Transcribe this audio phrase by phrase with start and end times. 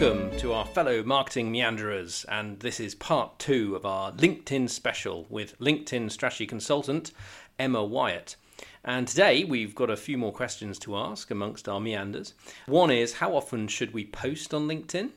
[0.00, 5.26] Welcome to our fellow marketing meanderers, and this is part two of our LinkedIn special
[5.28, 7.10] with LinkedIn strategy consultant
[7.58, 8.36] Emma Wyatt.
[8.84, 12.34] And today we've got a few more questions to ask amongst our meanders.
[12.66, 15.10] One is how often should we post on LinkedIn?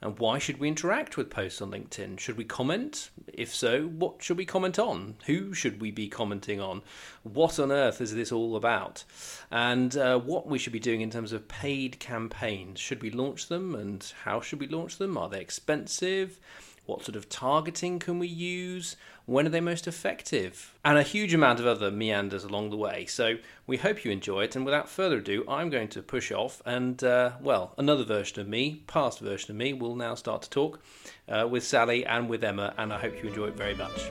[0.00, 2.18] And why should we interact with posts on LinkedIn?
[2.18, 3.10] Should we comment?
[3.32, 5.16] If so, what should we comment on?
[5.26, 6.82] Who should we be commenting on?
[7.22, 9.04] What on earth is this all about?
[9.50, 12.80] And uh, what we should be doing in terms of paid campaigns.
[12.80, 15.16] Should we launch them and how should we launch them?
[15.16, 16.40] Are they expensive?
[16.84, 18.96] What sort of targeting can we use?
[19.24, 20.74] When are they most effective?
[20.84, 23.06] And a huge amount of other meanders along the way.
[23.06, 23.36] So
[23.68, 24.56] we hope you enjoy it.
[24.56, 26.60] And without further ado, I'm going to push off.
[26.66, 30.50] And, uh, well, another version of me, past version of me, will now start to
[30.50, 30.80] talk
[31.28, 32.74] uh, with Sally and with Emma.
[32.76, 34.10] And I hope you enjoy it very much.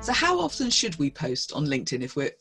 [0.00, 2.32] So, how often should we post on LinkedIn if we're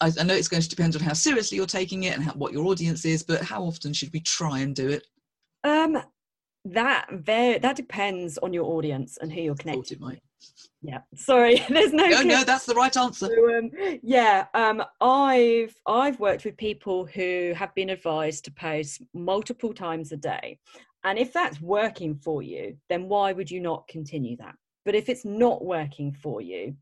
[0.00, 2.32] I, I know it's going to depend on how seriously you're taking it and how,
[2.32, 5.06] what your audience is, but how often should we try and do it?
[5.64, 5.98] Um,
[6.66, 10.00] that very that depends on your audience and who you're connected.
[10.00, 10.20] Might.
[10.82, 12.08] Yeah, sorry, there's no.
[12.08, 13.26] No, no, that's the right answer.
[13.26, 13.70] So, um,
[14.02, 20.12] yeah, um, I've I've worked with people who have been advised to post multiple times
[20.12, 20.58] a day,
[21.04, 24.54] and if that's working for you, then why would you not continue that?
[24.84, 26.76] But if it's not working for you,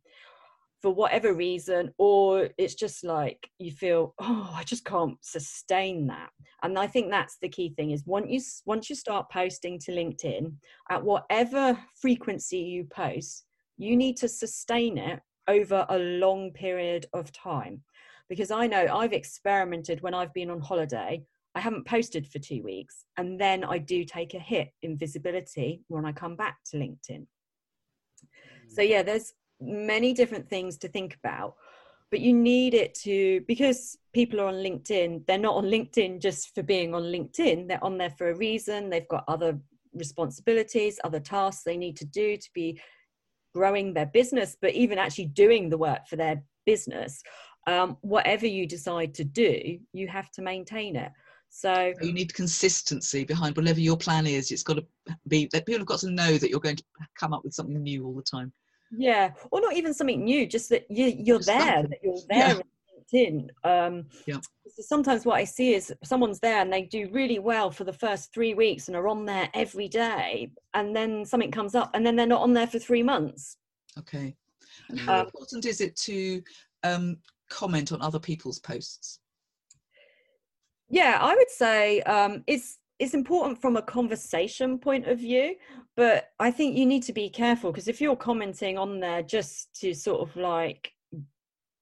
[0.83, 6.31] for whatever reason or it's just like you feel oh i just can't sustain that.
[6.65, 9.93] And i think that's the key thing is once you once you start posting to
[9.93, 10.55] linkedin
[10.91, 13.45] at whatever frequency you post
[13.79, 17.83] you need to sustain it over a long period of time.
[18.29, 21.23] Because i know i've experimented when i've been on holiday
[21.55, 25.83] i haven't posted for two weeks and then i do take a hit in visibility
[25.89, 27.27] when i come back to linkedin.
[28.69, 28.89] So mm.
[28.89, 29.33] yeah there's
[29.63, 31.55] many different things to think about
[32.13, 36.55] but you need it to because people are on linkedin they're not on linkedin just
[36.55, 37.67] for being on linkedin.
[37.67, 38.91] They're on there for a reason.
[38.91, 39.59] They've got other
[39.95, 42.81] responsibilities other tasks they need to do to be
[43.55, 47.23] growing their business but even actually doing the work for their business.
[47.67, 51.13] Um, whatever you decide to do you have to maintain it.
[51.49, 54.51] So you need consistency behind whatever your plan is.
[54.51, 54.87] It's got to
[55.29, 56.85] be that people have got to know that you're going to
[57.19, 58.53] come up with something new all the time
[58.97, 62.61] yeah or not even something new just that you, you're just there that you're there
[63.13, 63.21] yeah.
[63.21, 64.39] in um yeah.
[64.81, 68.33] sometimes what i see is someone's there and they do really well for the first
[68.33, 72.17] three weeks and are on there every day and then something comes up and then
[72.17, 73.57] they're not on there for three months
[73.99, 74.35] okay
[74.89, 76.43] and how um, important is it to
[76.85, 77.17] um,
[77.51, 79.21] comment on other people's posts
[80.89, 85.55] yeah i would say um, it's it's important from a conversation point of view
[85.97, 89.75] but i think you need to be careful because if you're commenting on there just
[89.79, 90.93] to sort of like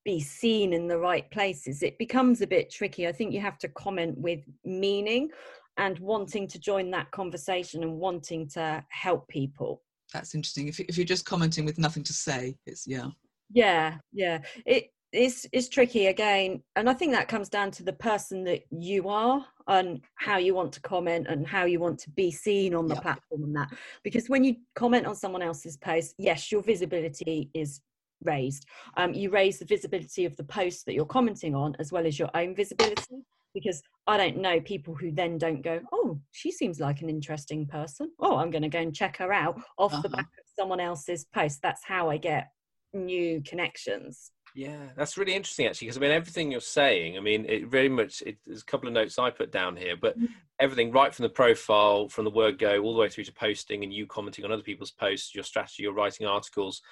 [0.05, 3.07] be seen in the right places it becomes a bit tricky.
[3.07, 5.31] I think you have to comment with meaning
[5.77, 9.83] and wanting to join that conversation and wanting to help people.
[10.13, 10.69] That's interesting.
[10.69, 13.09] If, if you're just commenting with nothing to say it's yeah.
[13.53, 14.39] Yeah yeah.
[14.67, 18.63] It it's is tricky again and i think that comes down to the person that
[18.71, 22.75] you are and how you want to comment and how you want to be seen
[22.75, 23.01] on the yeah.
[23.01, 23.69] platform and that.
[24.03, 27.81] Because when you comment on someone else's post yes your visibility is
[28.23, 28.67] raised.
[28.97, 32.19] Um, you raise the visibility of the post that you're commenting on as well as
[32.19, 33.25] your own visibility.
[33.55, 37.67] Because i don't know people who then don't go oh she seems like an interesting
[37.67, 38.11] person.
[38.21, 40.03] Oh i'm going to go and check her out off uh-huh.
[40.03, 41.61] the back of someone else's post.
[41.63, 42.49] That's how i get
[42.93, 47.47] new connections yeah, that's really interesting actually, because I mean, everything you're saying, I mean,
[47.49, 50.29] it very much, it, there's a couple of notes I put down here, but mm.
[50.59, 53.85] everything right from the profile, from the word go, all the way through to posting
[53.85, 56.83] and you commenting on other people's posts, your strategy, your writing articles.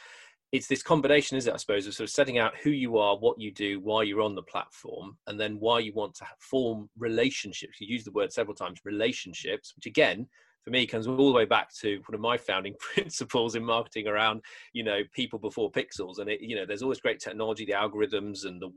[0.51, 3.19] It's this combination, is it, I suppose, of sort of setting out who you are,
[3.19, 6.89] what you do, why you're on the platform, and then why you want to form
[6.97, 7.81] relationships.
[7.81, 10.27] You use the word several times, relationships, which again,
[10.69, 14.07] for me comes all the way back to one of my founding principles in marketing
[14.07, 14.43] around
[14.75, 16.19] you know people before pixels.
[16.19, 18.71] And it you know there's always great technology the algorithms and the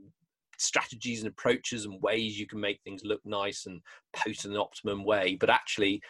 [0.58, 3.80] strategies and approaches and ways you can make things look nice and
[4.14, 5.36] post in an optimum way.
[5.38, 6.00] But actually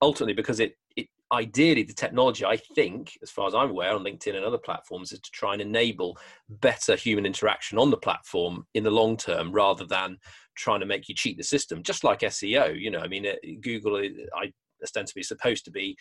[0.00, 4.02] ultimately because it, it ideally the technology i think as far as i'm aware on
[4.02, 6.18] linkedin and other platforms is to try and enable
[6.48, 10.18] better human interaction on the platform in the long term rather than
[10.56, 12.98] trying to make you cheat the system just like seo you know.
[12.98, 14.52] I mean uh, google uh, i
[14.82, 15.96] ostensibly supposed to be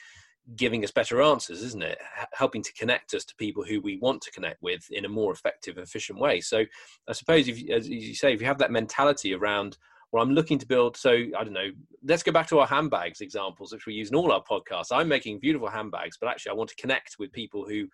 [0.55, 1.97] giving us better answers, isn't it?
[2.19, 5.09] H- helping to connect us to people who we want to connect with in a
[5.09, 6.41] more effective, efficient way.
[6.41, 6.65] So
[7.07, 9.77] I suppose, if, as you say, if you have that mentality around,
[10.11, 10.97] well, I'm looking to build.
[10.97, 11.69] So I don't know.
[12.03, 14.91] Let's go back to our handbags examples, which we use in all our podcasts.
[14.91, 17.87] I'm making beautiful handbags, but actually, I want to connect with people who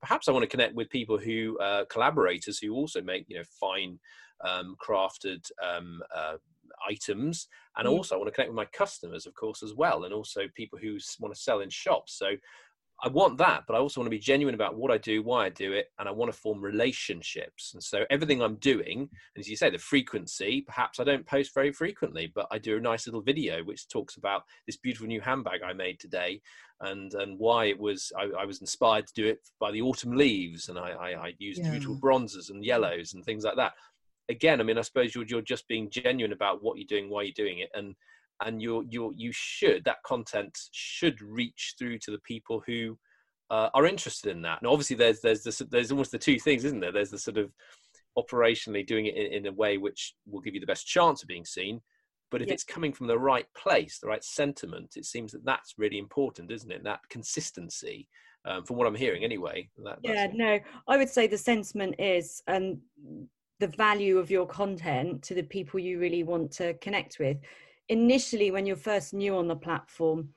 [0.00, 3.44] perhaps I want to connect with people who uh, collaborators who also make you know
[3.60, 3.98] fine
[4.46, 6.34] um, crafted um, uh,
[6.88, 7.90] items, and mm.
[7.90, 10.78] also I want to connect with my customers, of course, as well, and also people
[10.78, 12.18] who want to sell in shops.
[12.18, 12.30] So
[13.00, 15.46] I want that, but I also want to be genuine about what I do, why
[15.46, 17.72] I do it, and I want to form relationships.
[17.72, 21.70] And so everything I'm doing, as you say, the frequency, perhaps I don't post very
[21.70, 25.60] frequently, but I do a nice little video which talks about this beautiful new handbag
[25.64, 26.40] I made today
[26.80, 30.16] and and why it was I, I was inspired to do it by the autumn
[30.16, 31.70] leaves and I, I, I used yeah.
[31.70, 33.72] beautiful bronzes and yellows and things like that.
[34.28, 37.22] Again, I mean, I suppose you're, you're just being genuine about what you're doing, why
[37.22, 37.94] you're doing it, and
[38.44, 42.96] and you're you you should that content should reach through to the people who
[43.50, 44.60] uh, are interested in that.
[44.60, 46.92] And obviously, there's there's this, there's almost the two things, isn't there?
[46.92, 47.50] There's the sort of
[48.18, 51.28] operationally doing it in, in a way which will give you the best chance of
[51.28, 51.80] being seen.
[52.30, 55.74] But if it's coming from the right place, the right sentiment, it seems that that's
[55.78, 56.84] really important, isn't it?
[56.84, 58.06] That consistency,
[58.44, 59.70] um, from what I'm hearing, anyway.
[59.82, 62.80] That, yeah, no, I would say the sentiment is, and
[63.60, 67.38] the value of your content to the people you really want to connect with.
[67.88, 70.30] Initially when you're first new on the platform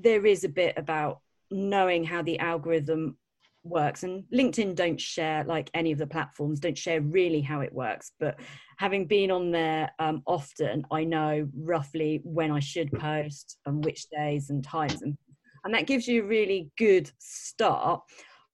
[0.00, 1.20] there is a bit about
[1.50, 3.16] knowing how the algorithm
[3.64, 7.72] works and linkedin don't share like any of the platforms don't share really how it
[7.72, 8.38] works but
[8.78, 14.06] having been on there um, often i know roughly when i should post and which
[14.10, 15.18] days and times and,
[15.64, 18.02] and that gives you a really good start.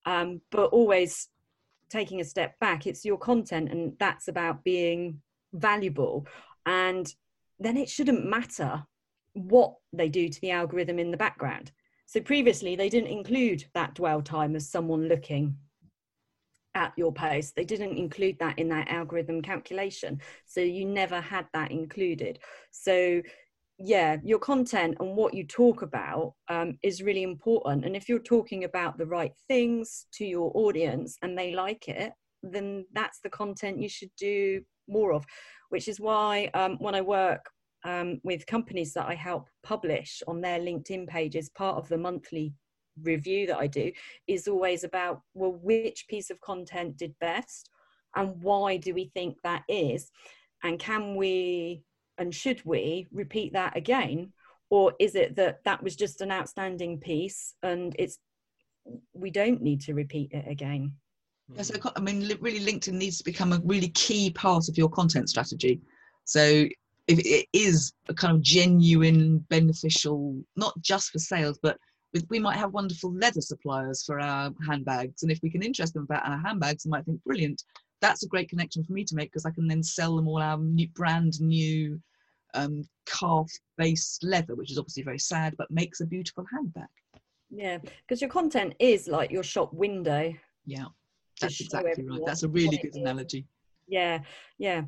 [0.07, 1.29] Um, but always
[1.99, 5.21] taking a step back it's your content and that's about being
[5.53, 6.27] valuable
[6.67, 7.15] and
[7.59, 8.85] then it shouldn't matter
[9.35, 11.73] what they do to the algorithm in the background.
[12.07, 15.57] So previously, they didn't include that dwell time as someone looking
[16.75, 17.55] at your post.
[17.55, 20.21] They didn't include that in that algorithm calculation.
[20.45, 22.39] So you never had that included.
[22.71, 23.23] So,
[23.85, 27.85] yeah, your content and what you talk about um, is really important.
[27.85, 32.13] And if you're talking about the right things to your audience and they like it,
[32.43, 35.25] then that's the content you should do more of
[35.75, 37.51] which is why um, when I work
[37.85, 42.55] um, with companies that I help publish on their LinkedIn pages, part of the monthly
[43.03, 43.91] review that I do
[44.29, 47.71] is always about well, which piece of content did best
[48.15, 50.13] and why do we think that is?
[50.63, 51.83] And can we
[52.19, 54.33] and should we repeat that again?
[54.71, 58.19] Or is it that that was just an outstanding piece and it's
[59.13, 60.93] we don't need to repeat it again?
[61.51, 61.57] Hmm.
[61.57, 65.29] Yes, I mean, really, LinkedIn needs to become a really key part of your content
[65.29, 65.81] strategy.
[66.25, 66.67] So
[67.07, 71.79] if it is a kind of genuine, beneficial, not just for sales, but
[72.31, 76.05] we might have wonderful leather suppliers for our handbags, and if we can interest them
[76.05, 77.63] about our handbags, they might think, brilliant.
[78.05, 80.43] That's a great connection for me to make because I can then sell them all
[80.43, 81.99] our new, brand new
[82.53, 86.89] um, calf-based leather, which is obviously very sad, but makes a beautiful handbag.
[87.51, 90.35] Yeah, because your content is like your shop window.
[90.67, 90.87] Yeah.
[91.41, 92.21] That's exactly right.
[92.27, 93.47] That's a really good analogy.
[93.89, 94.19] Yeah,
[94.59, 94.83] yeah.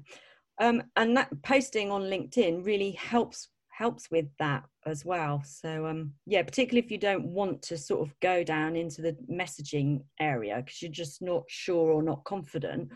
[0.60, 5.42] Um, and that posting on LinkedIn really helps helps with that as well.
[5.44, 9.16] So um, yeah, particularly if you don't want to sort of go down into the
[9.30, 12.90] messaging area because you're just not sure or not confident,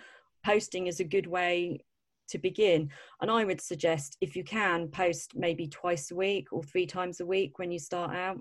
[0.44, 1.80] posting is a good way
[2.28, 2.88] to begin.
[3.20, 7.20] And I would suggest if you can post maybe twice a week or three times
[7.20, 8.38] a week when you start out.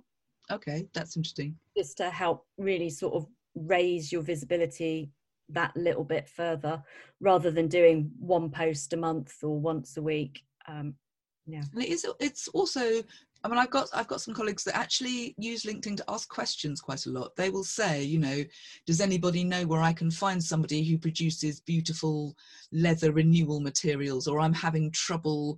[0.51, 1.55] Okay, that's interesting.
[1.77, 5.11] Just to help really sort of raise your visibility
[5.49, 6.81] that little bit further
[7.19, 10.93] rather than doing one post a month or once a week um,
[11.47, 13.01] yeah and it is it's also
[13.43, 16.81] I mean, I've got I've got some colleagues that actually use LinkedIn to ask questions
[16.81, 17.35] quite a lot.
[17.35, 18.43] They will say, you know,
[18.85, 22.35] does anybody know where I can find somebody who produces beautiful
[22.71, 25.57] leather renewal materials, or I'm having trouble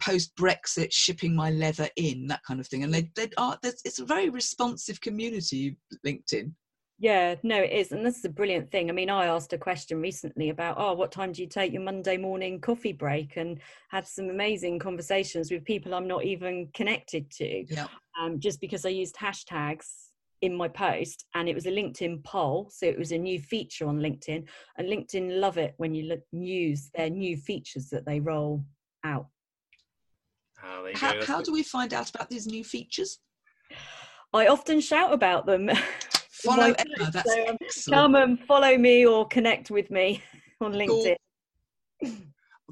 [0.00, 2.84] post Brexit shipping my leather in, that kind of thing.
[2.84, 6.52] And they they are it's a very responsive community, LinkedIn.
[6.98, 7.92] Yeah, no, it is.
[7.92, 8.88] And this is a brilliant thing.
[8.88, 11.82] I mean, I asked a question recently about, oh, what time do you take your
[11.82, 13.36] Monday morning coffee break?
[13.36, 13.58] And
[13.88, 17.64] had some amazing conversations with people I'm not even connected to.
[17.68, 17.88] Yeah.
[18.20, 19.86] Um, just because I used hashtags
[20.40, 22.70] in my post and it was a LinkedIn poll.
[22.72, 24.46] So it was a new feature on LinkedIn.
[24.78, 28.64] And LinkedIn love it when you look, use their new features that they roll
[29.02, 29.26] out.
[30.62, 33.18] Oh, how, how do we find out about these new features?
[34.32, 35.70] I often shout about them.
[36.44, 37.10] Follow Emma.
[37.12, 37.56] That's so, um,
[37.90, 40.22] come and follow me or connect with me
[40.60, 41.16] on LinkedIn.
[42.04, 42.10] Cool.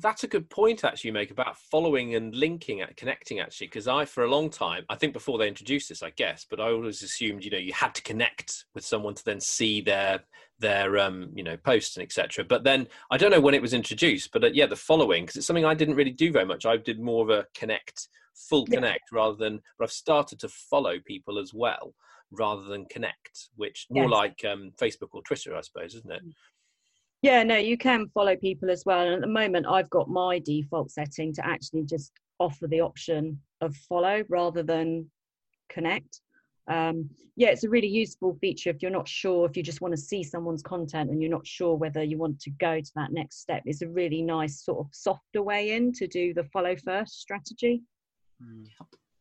[0.00, 3.87] that's a good point actually you make about following and linking at connecting actually because
[3.87, 6.71] i for a long time i think before they introduced this i guess but i
[6.71, 10.21] always assumed you know you had to connect with someone to then see their
[10.59, 13.75] their um you know posts and etc but then i don't know when it was
[13.75, 16.64] introduced but uh, yeah the following because it's something i didn't really do very much
[16.64, 19.19] i did more of a connect full connect yeah.
[19.19, 21.95] rather than but i've started to follow people as well
[22.32, 26.32] rather than connect which more like um facebook or twitter i suppose isn't it mm.
[27.22, 29.06] Yeah, no, you can follow people as well.
[29.06, 32.10] And at the moment, I've got my default setting to actually just
[32.40, 35.08] offer the option of follow rather than
[35.68, 36.20] connect.
[36.66, 39.94] Um, yeah, it's a really useful feature if you're not sure, if you just want
[39.94, 43.12] to see someone's content and you're not sure whether you want to go to that
[43.12, 43.62] next step.
[43.66, 47.82] It's a really nice sort of softer way in to do the follow first strategy.
[48.42, 48.66] Mm.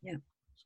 [0.01, 0.15] Yeah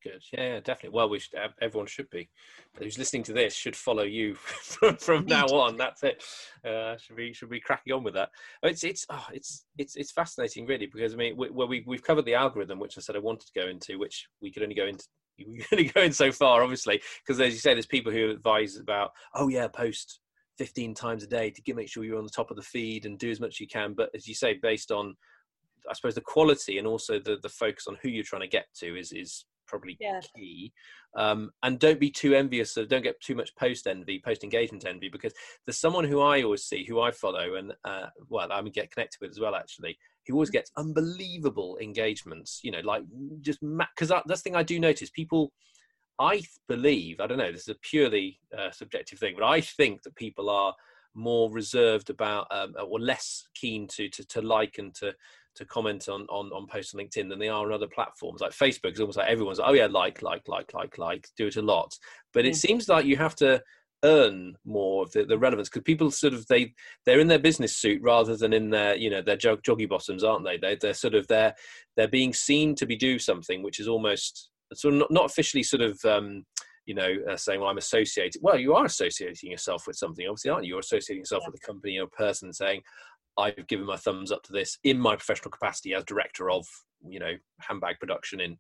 [0.06, 0.24] good.
[0.32, 0.96] Yeah, definitely.
[0.96, 1.34] Well, we should.
[1.62, 2.30] Everyone should be.
[2.78, 5.78] Who's listening to this should follow you from, from now on.
[5.78, 6.24] That's it.
[6.66, 8.30] Uh, should be should be cracking on with that.
[8.64, 12.04] It's it's oh, it's it's it's fascinating, really, because I mean, we, well, we we've
[12.04, 14.76] covered the algorithm, which I said I wanted to go into, which we could only
[14.76, 15.04] go into.
[15.38, 18.30] We could only go in so far, obviously, because as you say, there's people who
[18.30, 20.22] advise about, oh yeah, post
[20.58, 23.06] 15 times a day to get make sure you're on the top of the feed
[23.06, 23.94] and do as much as you can.
[23.94, 25.14] But as you say, based on
[25.90, 28.68] I suppose the quality and also the the focus on who you're trying to get
[28.76, 30.20] to is is probably yeah.
[30.36, 30.72] key.
[31.16, 34.86] Um, and don't be too envious of, don't get too much post envy, post engagement
[34.86, 35.34] envy, because
[35.66, 38.92] there's someone who I always see, who I follow, and uh, well, I mean, get
[38.92, 43.04] connected with as well, actually, who always gets unbelievable engagements, you know, like
[43.42, 45.10] just because ma- that's the thing I do notice.
[45.10, 45.54] People,
[46.20, 50.04] I believe, I don't know, this is a purely uh, subjective thing, but I think
[50.04, 50.74] that people are
[51.14, 55.14] more reserved about um, or less keen to, to, to like and to
[55.56, 58.42] to comment on, on, on posts on LinkedIn than they are on other platforms.
[58.42, 61.56] Like Facebook is almost like everyone's, oh yeah, like, like, like, like, like, do it
[61.56, 61.98] a lot.
[62.34, 63.62] But it seems like you have to
[64.04, 66.74] earn more of the, the relevance because people sort of they
[67.06, 70.24] they're in their business suit rather than in their you know their jog, joggy bottoms
[70.24, 71.54] aren't they they they're sort of they're
[71.96, 75.64] they're being seen to be do something which is almost sort of not, not officially
[75.64, 76.46] sort of um
[76.86, 80.52] you know uh, saying well i'm associated well you are associating yourself with something obviously
[80.52, 81.50] aren't you you're associating yourself yeah.
[81.52, 82.82] with a company or a person saying
[83.38, 86.66] I've given my thumbs up to this in my professional capacity as director of
[87.08, 88.58] you know handbag production in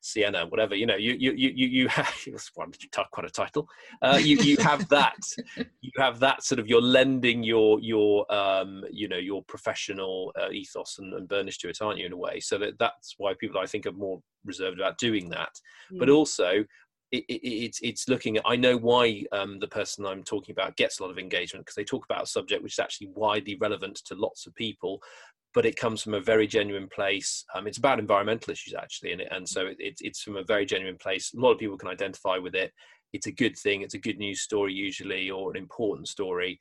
[0.00, 0.74] Siena, whatever.
[0.74, 2.12] You know, you you you you you have
[3.12, 3.68] quite a title.
[4.02, 5.18] Uh, you you have that
[5.80, 10.50] you have that sort of you're lending your your um you know your professional uh,
[10.50, 12.06] ethos and, and burnish to it, aren't you?
[12.06, 15.28] In a way, so that that's why people I think are more reserved about doing
[15.30, 15.52] that.
[15.92, 15.98] Mm.
[15.98, 16.64] But also,
[17.10, 18.44] it, it, it's it's looking at.
[18.46, 21.74] I know why um, the person I'm talking about gets a lot of engagement because
[21.74, 25.00] they talk about a subject which is actually widely relevant to lots of people,
[25.54, 27.44] but it comes from a very genuine place.
[27.54, 30.98] Um, it's about environmental issues actually, and, and so it, it's from a very genuine
[30.98, 31.32] place.
[31.34, 32.72] A lot of people can identify with it.
[33.12, 33.82] It's a good thing.
[33.82, 36.58] It's a good news story usually, or an important story.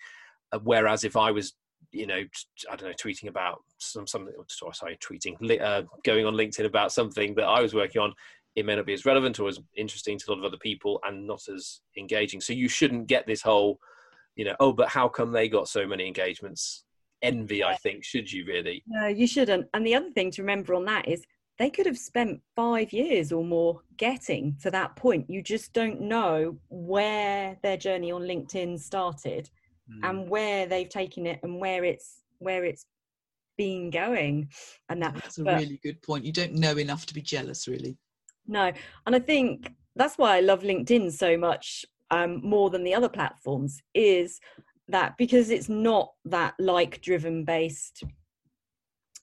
[0.54, 1.54] Uh, whereas if I was
[1.92, 2.24] you know,
[2.72, 4.34] I don't know, tweeting about some something.
[4.48, 8.14] Sorry, tweeting, uh, going on LinkedIn about something that I was working on
[8.58, 11.00] it may not be as relevant or as interesting to a lot of other people
[11.06, 12.42] and not as engaging.
[12.42, 13.80] So you shouldn't get this whole,
[14.36, 16.84] you know, oh, but how come they got so many engagements?
[17.22, 18.84] Envy, I think, should you really?
[18.88, 19.68] No, you shouldn't.
[19.76, 21.24] And the other thing to remember on that is
[21.60, 25.30] they could have spent five years or more getting to that point.
[25.30, 29.52] You just don't know where their journey on LinkedIn started
[29.88, 30.00] mm.
[30.10, 32.88] and where they've taken it and where it's where it's
[33.56, 34.50] been going.
[34.90, 36.26] And that, that's a but, really good point.
[36.26, 37.98] You don't know enough to be jealous, really.
[38.48, 38.72] No,
[39.06, 43.10] and I think that's why I love LinkedIn so much um, more than the other
[43.10, 44.40] platforms is
[44.88, 48.04] that because it's not that like driven based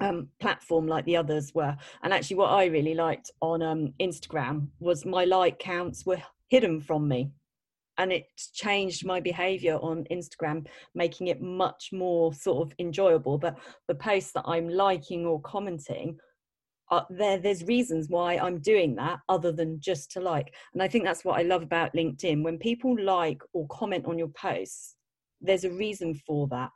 [0.01, 1.77] um, platform like the others were.
[2.03, 6.81] And actually, what I really liked on um, Instagram was my like counts were hidden
[6.81, 7.31] from me.
[7.97, 10.67] And it changed my behavior on Instagram,
[10.97, 13.39] making it much more sort of enjoyable.
[13.39, 16.19] But the posts that I'm liking or commenting
[16.95, 20.55] uh, there there's reasons why i'm doing that other than just to like.
[20.73, 22.43] And i think that's what i love about linkedin.
[22.43, 24.97] When people like or comment on your posts
[25.41, 26.71] there's a reason for that.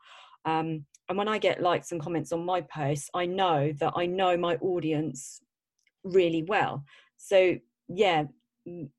[0.44, 4.06] Um, and when i get likes and comments on my posts i know that i
[4.06, 5.40] know my audience
[6.04, 6.84] really well.
[7.16, 7.56] So
[7.88, 8.24] yeah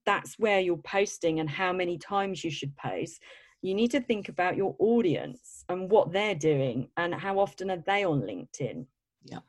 [0.05, 3.21] that's where you're posting and how many times you should post.
[3.61, 7.83] You need to think about your audience and what they're doing and how often are
[7.85, 8.87] they on linkedin.
[9.23, 9.39] Yeah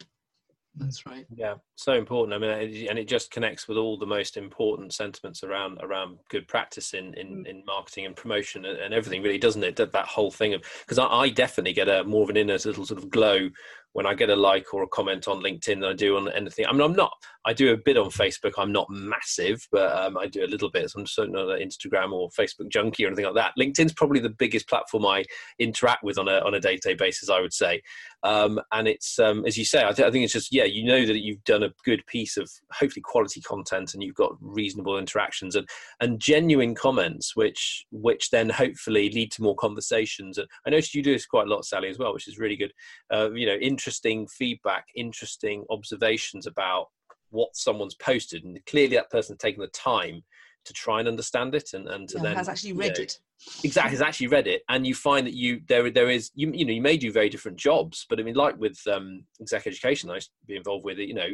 [0.76, 1.26] that's right.
[1.34, 2.34] Yeah, so important.
[2.34, 6.46] I mean, and it just connects with all the most important sentiments around around good
[6.46, 7.46] practice in in, mm.
[7.46, 9.76] in marketing and promotion and, and, everything, really, doesn't it?
[9.76, 12.54] That, that whole thing of because I, I, definitely get a more of an inner
[12.54, 13.50] little sort of glow
[13.92, 16.66] when I get a like or a comment on LinkedIn than I do on anything.
[16.66, 17.12] I mean, I'm not.
[17.44, 18.52] I do a bit on Facebook.
[18.56, 20.88] I'm not massive, but um, I do a little bit.
[20.90, 23.54] So I'm certainly not an Instagram or Facebook junkie or anything like that.
[23.58, 25.24] LinkedIn's probably the biggest platform I
[25.58, 27.30] interact with on a on a day to day basis.
[27.30, 27.82] I would say,
[28.22, 29.82] um, and it's um, as you say.
[29.82, 30.64] I, th- I think it's just yeah.
[30.64, 34.36] You know that you've done a good piece of hopefully quality content, and you've got
[34.40, 35.68] reasonable interactions and
[36.00, 40.36] and genuine comments, which which then hopefully lead to more conversations.
[40.36, 42.56] And I noticed you do this quite a lot, Sally, as well, which is really
[42.56, 42.72] good.
[43.10, 46.86] Uh, you know, interesting feedback, interesting observations about
[47.30, 50.22] what someone's posted, and clearly that person's taken the time
[50.64, 53.18] to try and understand it and, and to Yeah, then has actually read know, it.
[53.64, 56.64] exactly has actually read it and you find that you there there is you you
[56.64, 60.10] know you may do very different jobs but i mean like with um exec education
[60.10, 61.28] i used to be involved with it you know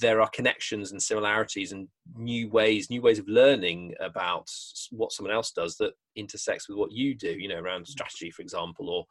[0.00, 4.50] there are connections and similarities and new ways new ways of learning about
[4.90, 8.42] what someone else does that intersects with what you do you know around strategy for
[8.42, 9.04] example or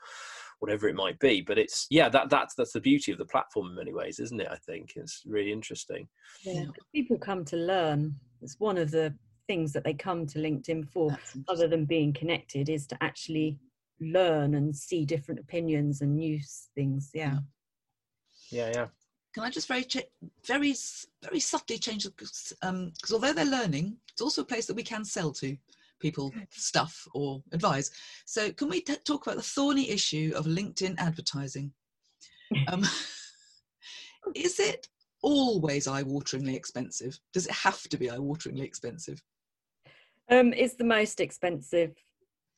[0.60, 3.68] whatever it might be but it's yeah that that's that's the beauty of the platform
[3.68, 6.08] in many ways isn't it i think it's really interesting
[6.44, 6.66] Yeah, Yeah.
[6.66, 8.20] 'cause people come to learn.
[8.42, 9.16] It's one of the
[9.48, 11.16] things that they come to LinkedIn for,
[11.48, 13.58] other than being connected, is to actually
[14.00, 16.40] learn and see different opinions and new
[16.76, 17.12] things.
[17.14, 17.40] Yeah.
[18.52, 18.88] yeah yeah
[19.34, 20.02] Can I just very, cha-
[20.46, 20.74] very,
[21.24, 24.76] very subtly change the because um, 'cause although they're learning, it's also a place that
[24.76, 25.58] we can sell to
[26.00, 27.90] people stuff or advise.
[28.26, 31.72] So can we t- talk about the thorny issue of LinkedIn advertising?
[32.68, 32.84] Um,
[34.36, 34.88] is it
[35.24, 37.20] always eye-wateringly expensive?
[37.34, 39.24] Does it have to be eye-wateringly expensive?
[40.30, 41.94] Um, it's the most expensive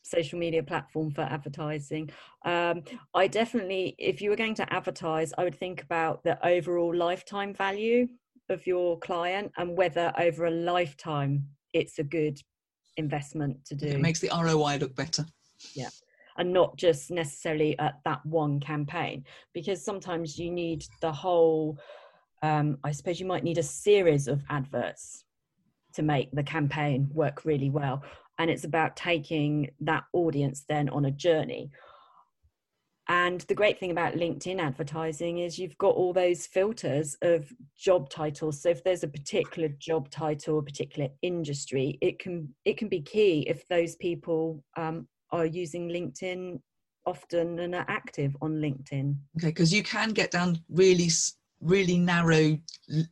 [0.03, 2.09] social media platform for advertising.
[2.45, 6.95] Um, I definitely, if you were going to advertise, I would think about the overall
[6.95, 8.07] lifetime value
[8.49, 12.39] of your client and whether over a lifetime it's a good
[12.97, 13.87] investment to do.
[13.87, 15.25] It makes the ROI look better.
[15.73, 15.89] Yeah.
[16.37, 21.79] And not just necessarily at that one campaign because sometimes you need the whole
[22.43, 25.23] um, i suppose you might need a series of adverts
[25.95, 28.03] to make the campaign work really well.
[28.37, 31.71] And it's about taking that audience then on a journey.
[33.07, 38.09] And the great thing about linkedin advertising is you've got all those filters of job
[38.09, 38.61] titles.
[38.61, 43.01] So if there's a particular job title a particular industry it can it can be
[43.01, 46.59] key if those people um, are using LinkedIn
[47.05, 49.15] often and are active on LinkedIn.
[49.37, 51.09] Okay, because you can get down really,
[51.65, 52.57] really narrow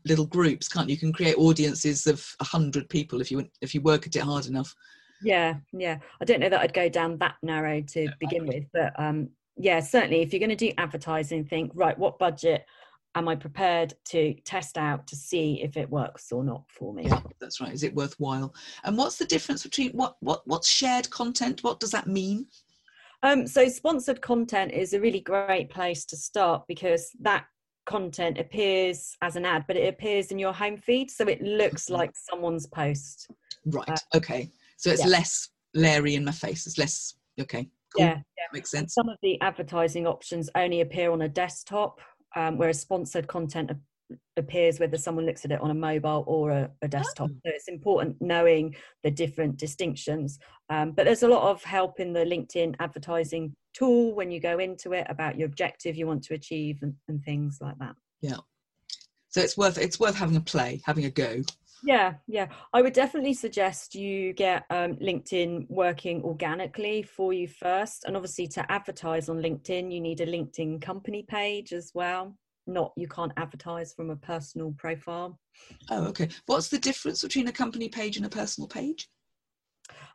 [0.05, 0.93] little groups, can't you?
[0.93, 4.21] You can create audiences of a hundred people if you if you work at it
[4.21, 4.73] hard enough.
[5.21, 5.97] Yeah, yeah.
[6.21, 9.79] I don't know that I'd go down that narrow to begin with, but um, yeah,
[9.79, 12.65] certainly if you're going to do advertising, think right, what budget
[13.15, 17.03] am I prepared to test out to see if it works or not for me?
[17.05, 17.73] Yeah, that's right.
[17.73, 18.53] Is it worthwhile?
[18.83, 21.63] And what's the difference between what what what's shared content?
[21.63, 22.47] What does that mean?
[23.21, 27.45] Um, so sponsored content is a really great place to start because that
[27.85, 31.85] content appears as an ad, but it appears in your home feed, so it looks
[31.85, 31.91] Mhm.
[31.91, 33.29] like someone's post.
[33.65, 33.89] Right.
[33.89, 34.51] Uh, okay.
[34.77, 35.07] So it's yeah.
[35.07, 36.67] less Larry in my face.
[36.67, 37.15] It's less.
[37.39, 37.69] Okay.
[37.95, 38.05] Cool.
[38.05, 38.93] Yeah, Makes sense.
[38.93, 41.99] some of the advertising options only appear on a desktop,
[42.35, 43.71] um, whereas sponsored content
[44.37, 47.29] appears whether someone looks at it on a mobile or a, a desktop.
[47.31, 47.35] Oh.
[47.45, 50.39] So it's important knowing the different distinctions.
[50.69, 54.59] Um, but there's a lot of help in the LinkedIn advertising tool when you go
[54.59, 57.95] into it about your objective you want to achieve and, and things like that.
[58.21, 58.37] Yeah.
[59.29, 61.41] So it's worth it's worth having a play, having a go.
[61.83, 62.47] Yeah, yeah.
[62.71, 68.05] I would definitely suggest you get um, LinkedIn working organically for you first.
[68.05, 72.37] And obviously, to advertise on LinkedIn, you need a LinkedIn company page as well.
[72.67, 75.39] Not you can't advertise from a personal profile.
[75.89, 76.29] Oh, okay.
[76.45, 79.09] What's the difference between a company page and a personal page?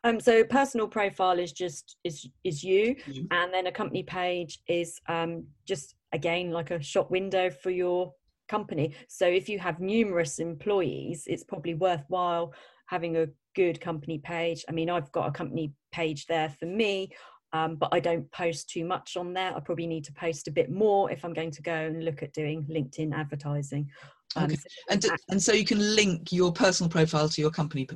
[0.05, 3.27] Um, so personal profile is just is is you, You.
[3.31, 8.13] and then a company page is um, just again like a shop window for your
[8.49, 8.95] company.
[9.09, 12.55] So if you have numerous employees, it's probably worthwhile
[12.87, 14.65] having a good company page.
[14.69, 17.11] I mean, I've got a company page there for me,
[17.53, 19.55] um, but I don't post too much on there.
[19.57, 22.23] I probably need to post a bit more if I'm going to go and look
[22.23, 23.91] at doing LinkedIn advertising.
[24.37, 24.57] Um, Okay.
[24.57, 27.89] so And to, and so you can link your personal profile to your company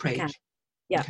[0.00, 0.18] page.
[0.18, 0.30] can.
[0.88, 1.04] Yeah.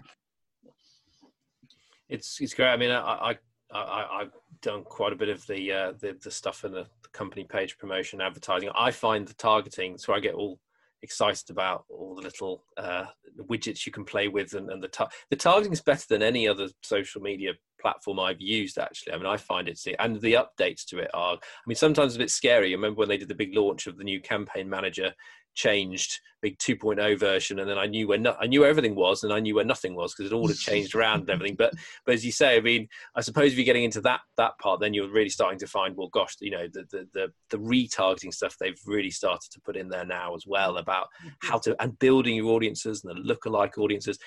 [2.09, 2.69] it's it's great.
[2.69, 3.39] I mean, I, I,
[3.73, 7.09] I I've done quite a bit of the uh, the, the stuff in the, the
[7.13, 8.69] company page promotion, advertising.
[8.77, 10.61] I find the targeting, so I get all
[11.03, 13.07] excited about all the little uh,
[13.51, 16.47] widgets you can play with, and, and the tar- the targeting is better than any
[16.49, 18.79] other social media platform I've used.
[18.79, 21.35] Actually, I mean, I find it's and the updates to it are.
[21.35, 22.69] I mean, sometimes a bit scary.
[22.69, 25.13] I remember when they did the big launch of the new campaign manager
[25.55, 29.23] changed big 2.0 version and then i knew where no, i knew where everything was
[29.23, 31.55] and i knew where nothing was because it all had changed around and everything.
[31.55, 31.73] But
[32.05, 34.81] but as you say i mean i suppose if you're getting into that that part
[34.81, 38.35] then you're really starting to find well gosh you know the the the, the retargeting
[38.35, 41.29] stuff they've really started to put in there now as well about mm-hmm.
[41.49, 44.19] how to and building your audiences and the lookalike audiences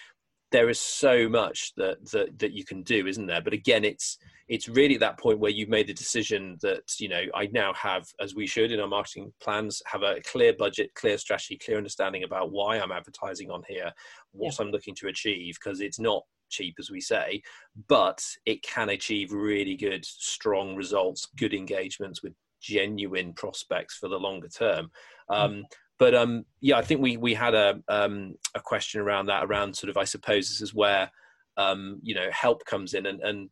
[0.52, 4.18] there is so much that, that that you can do isn't there but again it's
[4.48, 8.06] it's really that point where you've made the decision that you know i now have
[8.20, 12.24] as we should in our marketing plans have a clear budget clear strategy clear understanding
[12.24, 13.92] about why i'm advertising on here
[14.32, 14.66] what yeah.
[14.66, 17.42] i'm looking to achieve because it's not cheap as we say
[17.88, 24.18] but it can achieve really good strong results good engagements with genuine prospects for the
[24.18, 24.90] longer term
[25.30, 25.36] mm.
[25.36, 25.64] um,
[25.98, 29.76] but um, yeah, I think we we had a um, a question around that around
[29.76, 31.10] sort of I suppose this is where
[31.58, 33.06] um, you know help comes in.
[33.06, 33.50] And, and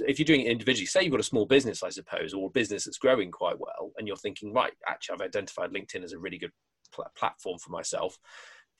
[0.00, 2.50] if you're doing it individually say you've got a small business i suppose or a
[2.50, 6.18] business that's growing quite well and you're thinking right actually i've identified linkedin as a
[6.18, 6.52] really good
[6.92, 8.18] pl- platform for myself.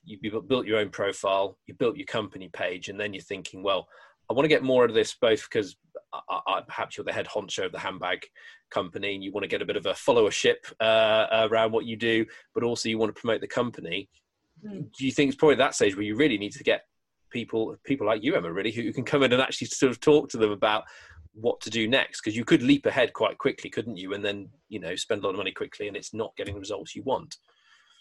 [0.02, 3.62] You, have built your own profile you built your company page and then you're thinking
[3.62, 3.86] well
[4.30, 5.76] I want to get more out of this, both because
[6.12, 8.24] I, I, perhaps you're the head honcho of the handbag
[8.70, 11.96] company and you want to get a bit of a followership uh, around what you
[11.96, 14.08] do, but also you want to promote the company.
[14.64, 14.86] Mm.
[14.96, 16.82] Do you think it's probably that stage where you really need to get
[17.30, 20.28] people, people like you, Emma, really, who can come in and actually sort of talk
[20.30, 20.84] to them about
[21.32, 22.20] what to do next?
[22.20, 24.14] Because you could leap ahead quite quickly, couldn't you?
[24.14, 26.60] And then you know spend a lot of money quickly, and it's not getting the
[26.60, 27.36] results you want.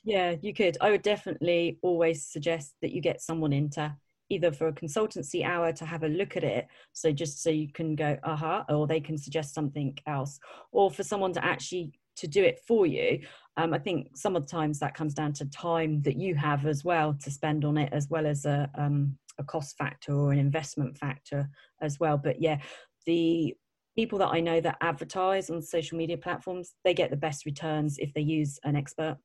[0.03, 0.77] Yeah, you could.
[0.79, 3.95] I would definitely always suggest that you get someone in to
[4.29, 7.71] either for a consultancy hour to have a look at it so just so you
[7.71, 10.39] can go aha uh-huh, or they can suggest something else
[10.71, 13.19] or for someone to actually to do it for you.
[13.57, 16.65] Um, i think some of the times that comes down to time that you have
[16.65, 20.31] as well to spend on it as well as a, um, a cost factor or
[20.31, 21.49] an investment factor
[21.81, 22.17] as well.
[22.17, 22.59] But yeah
[23.05, 23.55] the
[23.95, 27.97] people that i know that advertise on social media platforms they get the best returns
[27.97, 29.17] if they use an expert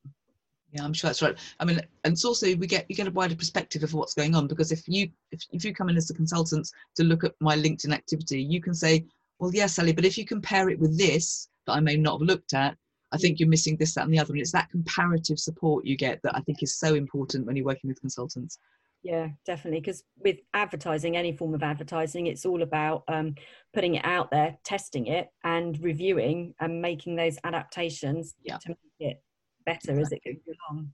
[0.75, 1.39] yeah, I'm sure that's right.
[1.61, 4.35] I mean, and it's also we get you get a wider perspective of what's going
[4.35, 7.35] on because if you if, if you come in as a consultant to look at
[7.41, 9.07] my LinkedIn activity, you can say,
[9.39, 12.27] well, yes, Sally, but if you compare it with this that I may not have
[12.27, 12.77] looked at,
[13.13, 14.33] I think you're missing this, that, and the other.
[14.33, 17.65] And it's that comparative support you get that I think is so important when you're
[17.65, 18.59] working with consultants.
[19.05, 19.81] Yeah, definitely.
[19.81, 23.37] Because with advertising, any form of advertising, it's all about um,
[23.73, 28.57] putting it out there, testing it, and reviewing and making those adaptations yeah.
[28.59, 29.23] to make it
[29.67, 30.37] better as it goes
[30.71, 30.91] along.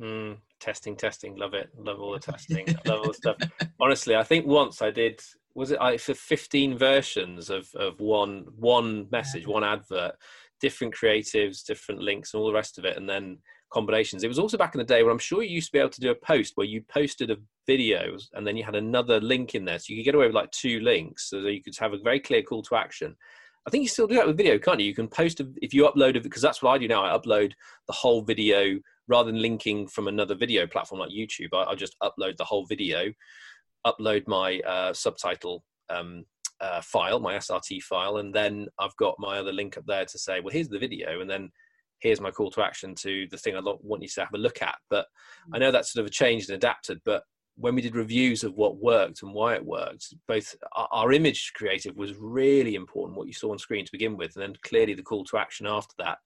[0.00, 1.70] Mm, testing, testing, love it.
[1.78, 3.36] Love all the testing, love all the stuff.
[3.80, 5.20] Honestly, I think once I did.
[5.54, 9.54] Was it I for fifteen versions of of one one message, yeah.
[9.54, 10.12] one advert,
[10.60, 13.38] different creatives, different links, and all the rest of it, and then
[13.72, 14.22] combinations.
[14.22, 15.90] It was also back in the day where I'm sure you used to be able
[15.90, 19.54] to do a post where you posted a video and then you had another link
[19.54, 21.76] in there, so you could get away with like two links, so that you could
[21.78, 23.16] have a very clear call to action.
[23.66, 24.86] I think you still do that with video, can't you?
[24.86, 27.04] You can post a, if you upload it because that's what I do now.
[27.04, 27.52] I upload
[27.86, 31.48] the whole video rather than linking from another video platform like YouTube.
[31.52, 33.12] I, I just upload the whole video,
[33.84, 36.24] upload my uh, subtitle um,
[36.60, 40.18] uh, file, my SRT file, and then I've got my other link up there to
[40.18, 41.50] say, well, here's the video, and then
[41.98, 44.62] here's my call to action to the thing I want you to have a look
[44.62, 44.76] at.
[44.90, 45.06] But
[45.52, 47.24] I know that's sort of changed and adapted, but
[47.56, 51.96] when we did reviews of what worked and why it worked, both our, image creative
[51.96, 55.02] was really important, what you saw on screen to begin with, and then clearly the
[55.02, 56.18] call to action after that.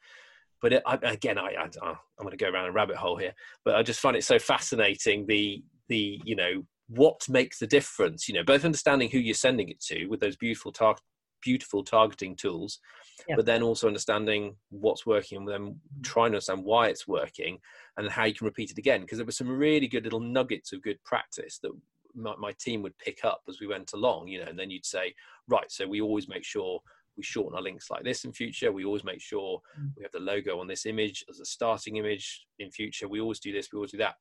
[0.61, 3.33] But it, I, again, I, I, I'm going to go around a rabbit hole here,
[3.65, 8.29] but I just find it so fascinating the the you know what makes the difference.
[8.29, 10.97] You know, both understanding who you're sending it to with those beautiful tar-
[11.43, 12.81] beautiful targeting tools,
[13.29, 13.37] yep.
[13.37, 17.59] but then also understanding what's working and then trying to understand why it's working
[17.97, 19.01] and how you can repeat it again.
[19.01, 21.73] Because there were some really good little nuggets of good practice that
[22.15, 24.87] my, my, team would pick up as we went along, you know, and then you'd
[24.87, 25.15] say,
[25.49, 26.81] right, so we always make sure
[27.17, 28.73] we shorten our links like this in future.
[28.73, 29.91] We always make sure mm.
[29.97, 33.09] we have the logo on this image as a starting image in future.
[33.09, 34.15] We always do this, we always do that.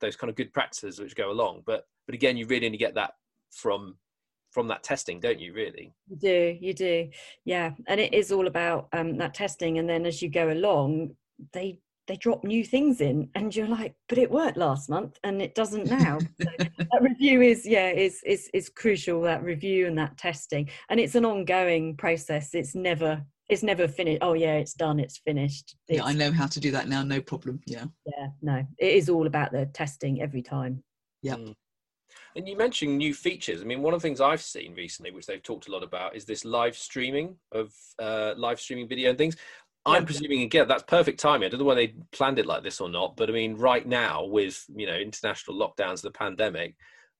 [0.00, 1.62] Those kind of good practices which go along.
[1.66, 3.12] But but again, you really only get that
[3.50, 3.96] from
[4.54, 5.52] from that testing, don't you?
[5.52, 6.56] Really, you do.
[6.60, 7.10] You do.
[7.44, 9.78] Yeah, and it is all about um, that testing.
[9.78, 11.16] And then as you go along,
[11.52, 15.42] they they drop new things in, and you're like, but it worked last month, and
[15.42, 16.18] it doesn't now.
[16.40, 19.20] so that review is yeah is is is crucial.
[19.22, 22.54] That review and that testing, and it's an ongoing process.
[22.54, 24.20] It's never it's never finished.
[24.22, 25.00] Oh yeah, it's done.
[25.00, 25.76] It's finished.
[25.88, 27.02] It's, yeah, I know how to do that now.
[27.02, 27.60] No problem.
[27.66, 27.86] Yeah.
[28.06, 28.28] Yeah.
[28.40, 30.82] No, it is all about the testing every time.
[31.22, 31.34] Yeah.
[31.34, 31.54] Mm.
[32.36, 33.62] And you mentioned new features.
[33.62, 36.16] I mean, one of the things I've seen recently, which they've talked a lot about,
[36.16, 39.36] is this live streaming of uh, live streaming video and things.
[39.86, 41.46] I'm presuming again that's perfect timing.
[41.46, 43.86] I don't know whether they planned it like this or not, but I mean, right
[43.86, 46.74] now with you know international lockdowns, the pandemic,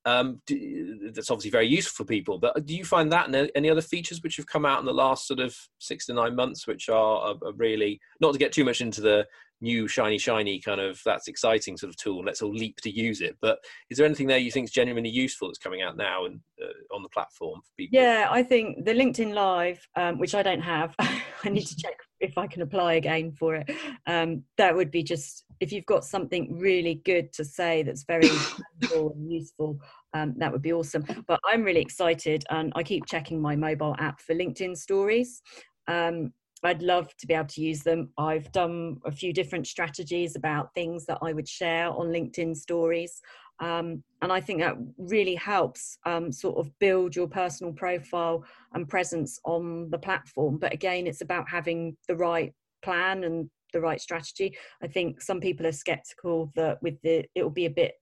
[0.07, 2.38] um, do, that's obviously very useful for people.
[2.38, 4.92] But do you find that and any other features which have come out in the
[4.94, 8.52] last sort of six to nine months, which are, are, are really not to get
[8.52, 9.26] too much into the
[9.60, 13.20] new shiny shiny kind of that's exciting sort of tool let's all leap to use
[13.20, 13.36] it.
[13.40, 13.58] But
[13.90, 16.94] is there anything there you think is genuinely useful that's coming out now and uh,
[16.94, 17.98] on the platform for people?
[17.98, 21.94] Yeah i think the linkedin live um, which i don't have i need to check
[22.20, 23.70] if i can apply again for it.
[24.06, 28.28] Um, that would be just if you've got something really good to say that's very
[29.18, 29.78] useful
[30.14, 31.04] um, that would be awesome.
[31.26, 35.42] But i'm really excited and i keep checking my mobile app for linkedin stories.
[35.86, 36.32] Um,
[36.64, 38.11] I'd love to be able to use them.
[38.16, 43.20] I've done a few different strategies about things that I would share on LinkedIn stories.
[43.61, 48.88] Um, and I think that really helps um, sort of build your personal profile and
[48.88, 50.59] presence on the platform.
[50.59, 54.57] But again, it's about having the right plan and the right strategy.
[54.83, 57.94] I think some people are skeptical that with the, it will be a bit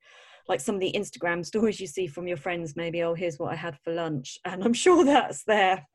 [0.49, 3.53] like some of the Instagram stories you see from your friends, maybe, oh, here's what
[3.53, 4.39] I had for lunch.
[4.45, 5.87] And I'm sure that's there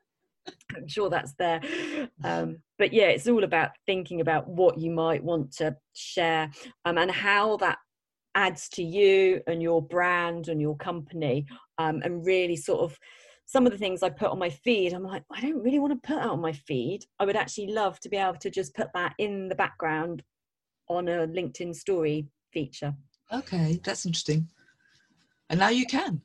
[0.75, 1.61] I'm sure that's there.
[2.23, 6.51] Um, but yeah, it's all about thinking about what you might want to share
[6.85, 7.77] um, and how that
[8.35, 11.45] adds to you and your brand and your company.
[11.77, 12.97] Um, and really, sort of,
[13.45, 15.93] some of the things I put on my feed, I'm like, I don't really want
[15.93, 17.05] to put out on my feed.
[17.19, 20.21] I would actually love to be able to just put that in the background
[20.89, 22.93] on a LinkedIn story feature.
[23.31, 24.47] Okay, that's interesting.
[25.49, 26.21] And now you can.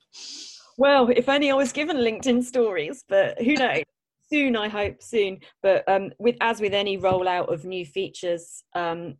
[0.79, 3.85] Well, if only I was given LinkedIn stories, but who knows?
[4.33, 5.39] Soon i hope soon.
[5.63, 9.17] But um, with as with any rollout of new features um,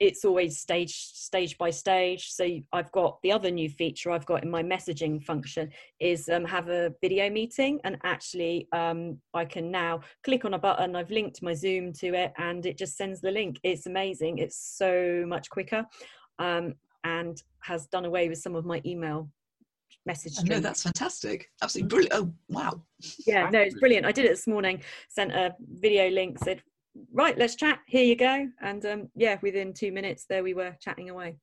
[0.00, 2.30] it's always stage stage by stage.
[2.30, 6.44] So i've got the other new feature i've got in my messaging function is um,
[6.44, 7.80] have a video meeting.
[7.84, 10.96] And actually um, i can now click on a button.
[10.96, 13.60] I've linked my zoom to it and it just sends the link.
[13.62, 14.38] It's amazing.
[14.38, 15.84] It's so much quicker
[16.38, 19.30] um, and has done away with some of my email
[20.06, 22.80] message no that's fantastic absolutely brilliant oh wow
[23.26, 26.62] yeah no it's brilliant i did it this morning sent a video link said
[27.12, 30.74] right let's chat here you go and um, yeah within two minutes there we were
[30.80, 31.36] chatting away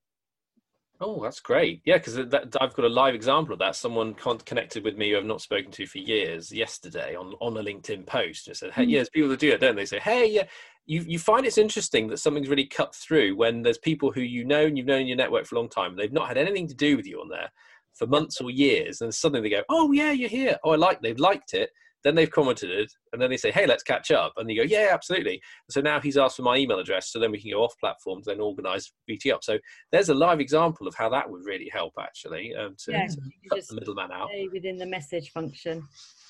[1.02, 1.82] Oh, that's great.
[1.86, 3.76] Yeah, because I've got a live example of that.
[3.76, 7.64] Someone connected with me who I've not spoken to for years yesterday on, on a
[7.64, 8.90] LinkedIn post and said, Hey, mm.
[8.92, 9.86] yeah, there's people that do it, don't they?
[9.86, 10.44] Say, Hey, yeah,
[10.86, 14.46] you, you find it's interesting that something's really cut through when there's people who you
[14.46, 15.96] know and you've known in your network for a long time.
[15.96, 17.50] They've not had anything to do with you on there
[17.96, 20.58] for months or years, and suddenly they go, "Oh yeah, you're here.
[20.64, 21.70] Oh, I like." They've liked it.
[22.04, 24.68] Then they've commented, it, and then they say, "Hey, let's catch up." And you go,
[24.68, 27.64] "Yeah, absolutely." So now he's asked for my email address, so then we can go
[27.64, 29.44] off platform to then organise VT up.
[29.44, 29.58] So
[29.92, 33.18] there's a live example of how that would really help, actually, um, to, yeah, to
[33.50, 34.30] cut the middleman out.
[34.54, 35.84] Within the message function,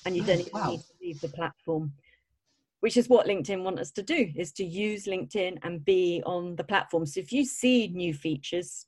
[0.06, 0.70] and you don't even wow.
[0.70, 1.92] need to leave the platform
[2.80, 6.56] which is what LinkedIn want us to do is to use LinkedIn and be on
[6.56, 7.06] the platform.
[7.06, 8.86] So if you see new features,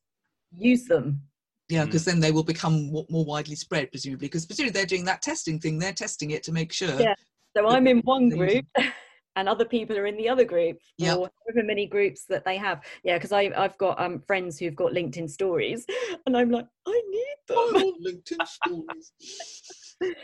[0.56, 1.22] use them
[1.68, 2.06] yeah because mm.
[2.06, 5.78] then they will become more widely spread presumably because presumably they're doing that testing thing
[5.78, 7.14] they're testing it to make sure yeah
[7.56, 8.66] so i'm in one group
[9.36, 11.16] and other people are in the other group yep.
[11.16, 14.92] or however many groups that they have yeah because i've got um friends who've got
[14.92, 15.86] linkedin stories
[16.26, 19.12] and i'm like i need them linkedin stories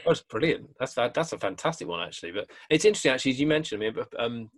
[0.04, 3.46] that's brilliant that's that, that's a fantastic one actually but it's interesting actually as you
[3.46, 4.50] mentioned i mean um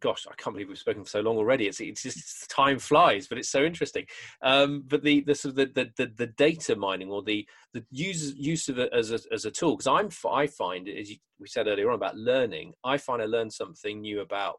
[0.00, 1.66] gosh, I can't believe we've spoken for so long already.
[1.66, 4.06] It's, it's just time flies, but it's so interesting.
[4.42, 8.34] Um, but the the, sort of the, the, the data mining or the the use
[8.36, 11.66] use of it as a, as a tool, because I'm I find as we said
[11.66, 14.56] earlier on about learning, I find I learn something new about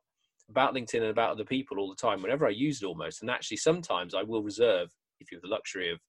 [0.50, 2.22] about LinkedIn and about other people all the time.
[2.22, 5.50] Whenever I use it, almost, and actually sometimes I will reserve if you have the
[5.50, 6.00] luxury of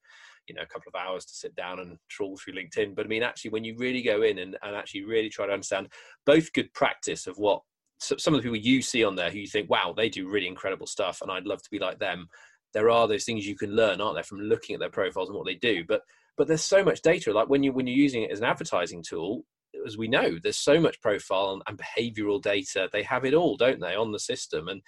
[0.48, 3.08] you know a couple of hours to sit down and trawl through linkedin but i
[3.08, 5.88] mean actually when you really go in and, and actually really try to understand
[6.26, 7.62] both good practice of what
[7.98, 10.48] some of the people you see on there who you think, wow, they do really
[10.48, 12.28] incredible stuff, and I'd love to be like them.
[12.72, 15.38] There are those things you can learn, aren't there, from looking at their profiles and
[15.38, 15.84] what they do.
[15.86, 16.02] But
[16.36, 17.32] but there's so much data.
[17.32, 19.44] Like when you when you're using it as an advertising tool,
[19.86, 22.88] as we know, there's so much profile and, behavioural data.
[22.92, 24.68] They have it all, don't they, on the system?
[24.68, 24.82] And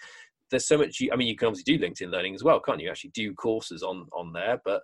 [0.50, 1.00] there's so much.
[1.12, 2.90] I mean, you can obviously do LinkedIn Learning as well, can't you?
[2.90, 4.82] Actually, do courses on on there, but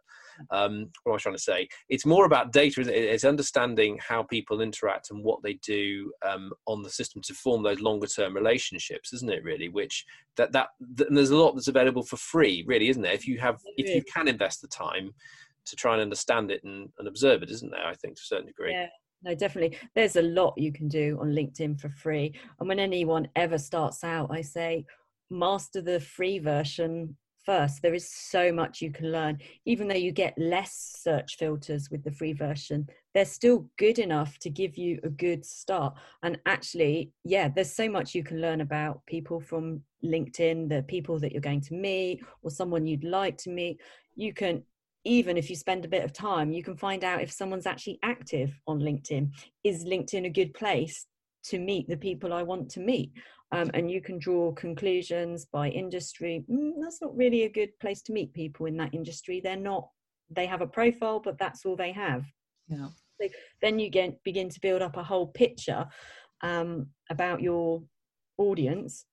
[0.51, 1.69] um, what am I trying to say?
[1.89, 2.83] It's more about data.
[2.87, 7.63] It's understanding how people interact and what they do um, on the system to form
[7.63, 9.45] those longer term relationships, isn't it?
[9.45, 10.05] Really, which
[10.37, 13.13] that that and there's a lot that's available for free, really, isn't there?
[13.13, 15.15] If you have, if you can invest the time
[15.65, 17.87] to try and understand it and, and observe it, isn't there?
[17.87, 18.73] I think to a certain degree.
[18.73, 18.89] Yeah
[19.25, 23.27] no definitely there's a lot you can do on linkedin for free and when anyone
[23.37, 24.85] ever starts out i say
[25.31, 27.83] master the free version first.
[27.83, 29.39] There is so much you can learn.
[29.65, 34.39] Even though you get less search filters with the free version, they're still good enough
[34.41, 35.95] to give you a good start.
[36.23, 41.19] And actually, yeah, there's so much you can learn about people from LinkedIn, the people
[41.21, 43.81] that you're going to meet, or someone you'd like to meet.
[44.15, 44.63] You can
[45.05, 47.99] even if you spend a bit of time, you can find out if someone's actually
[48.03, 49.31] active on LinkedIn.
[49.65, 51.07] Is LinkedIn a good place
[51.45, 53.13] to meet the people I want to meet?
[53.53, 56.45] Um, and you can draw conclusions by industry.
[56.51, 59.41] Mm, that's not really a good place to meet people in that industry.
[59.41, 59.89] They're not.
[60.31, 62.25] They have a profile, but that's all they have.
[62.69, 62.89] Yeah.
[63.21, 63.29] So
[63.61, 65.87] then you get begin to build up a whole picture
[66.41, 67.83] um, about your
[68.39, 69.05] audience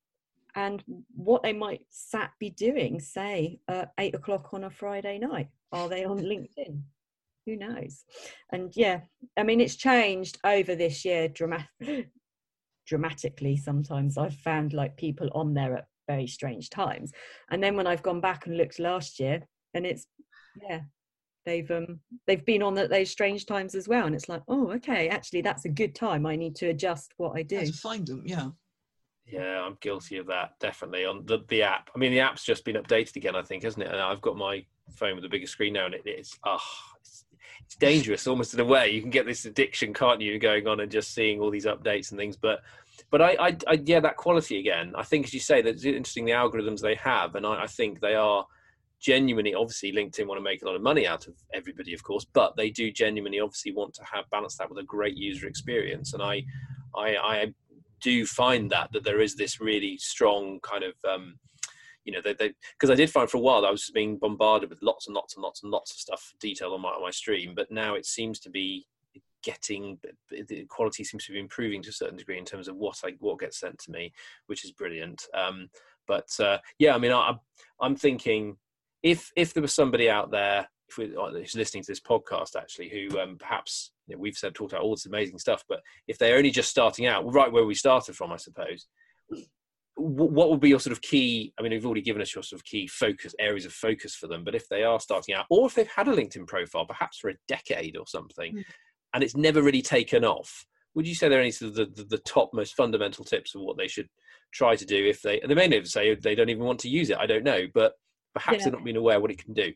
[0.56, 0.84] and
[1.16, 5.50] what they might sat be doing, say, at eight o'clock on a Friday night.
[5.72, 6.82] Are they on LinkedIn?
[7.46, 8.06] Who knows?
[8.52, 9.02] And yeah,
[9.38, 12.10] I mean, it's changed over this year dramatic,
[12.90, 13.56] dramatically.
[13.56, 17.14] Sometimes I've found like people on there at very strange times,
[17.52, 19.42] and then when I've gone back and looked last year,
[19.74, 20.08] and it's
[20.68, 20.82] yeah,
[21.46, 24.72] they've um they've been on at those strange times as well, and it's like, oh,
[24.72, 26.26] okay, actually, that's a good time.
[26.26, 27.58] I need to adjust what I do.
[27.58, 28.50] Yeah, to find them, yeah.
[29.26, 31.92] Yeah, I'm guilty of that definitely on the the app.
[31.96, 33.92] I mean, the app's just been updated again, I think, hasn't it?
[33.92, 36.89] And I've got my phone with a bigger screen now, and it, it's ah, oh,
[37.76, 38.90] dangerous almost in a way.
[38.90, 42.12] You can get this addiction, can't you, going on and just seeing all these updates
[42.12, 42.38] and things.
[42.38, 42.62] But
[43.12, 44.94] but I, I, I yeah, that quality again.
[44.96, 46.26] I think, as you say, that's interesting.
[46.26, 48.46] The algorithms they have, and I, I think they are
[49.00, 52.26] genuinely obviously linkedin want to make a lot of money out of everybody of course
[52.34, 56.14] but they do genuinely obviously want to have balance that with a great user experience
[56.14, 56.44] and i
[56.98, 57.54] i i
[58.02, 61.38] do find that that there is this really strong kind of um,
[62.06, 64.82] you know, they because I did find for a while I was being bombarded with
[64.82, 67.54] lots and lots and lots and lots of stuff detailed on my on my stream,
[67.56, 68.88] but now it seems to be
[69.44, 69.98] getting
[70.30, 73.14] the quality seems to be improving to a certain degree in terms of what I
[73.20, 74.14] what gets sent to me,
[74.48, 75.26] which is brilliant.
[75.34, 75.70] Um,
[76.08, 77.36] but uh, yeah, I mean, I,
[77.80, 78.58] I'm thinking
[79.04, 82.56] if if there was somebody out there if we, uh, who's listening to this podcast
[82.56, 85.82] actually who um, perhaps you know, we've said talked about all this amazing stuff, but
[86.08, 88.88] if they're only just starting out, right where we started from, I suppose,
[90.00, 91.54] what would be your sort of key?
[91.58, 94.28] I mean, you've already given us your sort of key focus areas of focus for
[94.28, 97.18] them, but if they are starting out, or if they've had a LinkedIn profile, perhaps
[97.18, 98.64] for a decade or something, mm.
[99.14, 101.86] and it's never really taken off, would you say there are any sort of the,
[101.86, 104.08] the, the, top most fundamental tips of what they should
[104.52, 105.40] try to do if they?
[105.40, 107.18] And they may never say they don't even want to use it.
[107.18, 107.94] I don't know, but
[108.34, 108.64] perhaps yeah.
[108.66, 109.72] they're not being aware what it can do.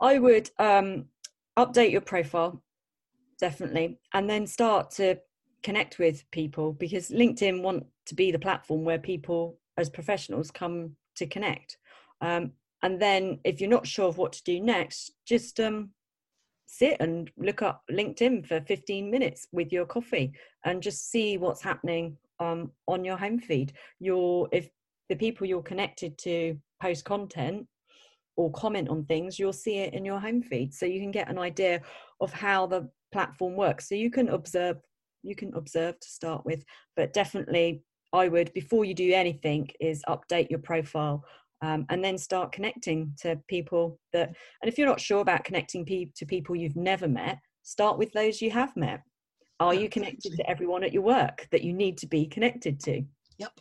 [0.00, 1.06] I would um,
[1.58, 2.62] update your profile
[3.38, 5.16] definitely, and then start to
[5.62, 10.92] connect with people because LinkedIn want to be the platform where people as professionals come
[11.16, 11.76] to connect.
[12.20, 15.90] Um, and then if you're not sure of what to do next, just um,
[16.66, 20.32] sit and look up LinkedIn for 15 minutes with your coffee
[20.64, 23.72] and just see what's happening um, on your home feed.
[23.98, 24.68] Your if
[25.08, 27.66] the people you're connected to post content
[28.36, 30.74] or comment on things, you'll see it in your home feed.
[30.74, 31.80] So you can get an idea
[32.20, 33.88] of how the platform works.
[33.88, 34.78] So you can observe
[35.22, 36.64] you can observe to start with
[36.94, 41.24] but definitely i would before you do anything is update your profile
[41.62, 44.28] um, and then start connecting to people that
[44.62, 48.12] and if you're not sure about connecting pe- to people you've never met start with
[48.12, 49.02] those you have met.
[49.58, 53.02] Are you connected to everyone at your work that you need to be connected to?
[53.38, 53.60] Yep.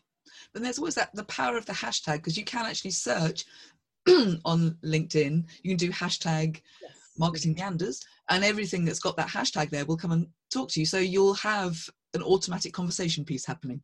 [0.54, 3.46] But there's always that the power of the hashtag because you can actually search
[4.46, 6.92] on linkedin you can do hashtag yes.
[7.18, 10.86] marketing meanders and everything that's got that hashtag there will come and talk to you.
[10.86, 11.78] So you'll have
[12.14, 13.82] an automatic conversation piece happening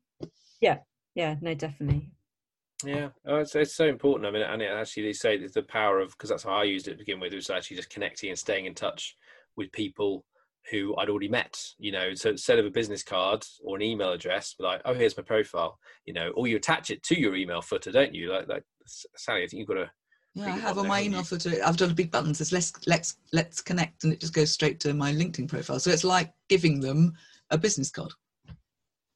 [0.61, 0.77] yeah
[1.15, 2.09] yeah no definitely
[2.85, 5.99] yeah oh, it's, it's so important i mean and it actually they say the power
[5.99, 8.39] of because that's how i used it to begin with was actually just connecting and
[8.39, 9.15] staying in touch
[9.55, 10.25] with people
[10.69, 12.13] who I'd already met, you know.
[12.13, 15.79] So instead of a business card or an email address, like, oh, here's my profile,
[16.05, 18.31] you know, or you attach it to your email footer, don't you?
[18.31, 19.91] Like, like Sally, I think you've got to
[20.33, 21.51] yeah, I have on my email footer.
[21.65, 24.51] I've done a big button that says let's let's let's connect, and it just goes
[24.51, 25.79] straight to my LinkedIn profile.
[25.79, 27.13] So it's like giving them
[27.49, 28.11] a business card.